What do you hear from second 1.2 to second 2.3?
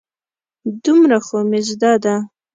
خو مې زده ده.